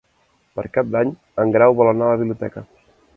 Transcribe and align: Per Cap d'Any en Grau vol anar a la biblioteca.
Per 0.59 0.63
Cap 0.77 0.87
d'Any 0.95 1.11
en 1.43 1.53
Grau 1.57 1.75
vol 1.81 1.91
anar 1.91 2.07
a 2.09 2.15
la 2.17 2.21
biblioteca. 2.23 2.65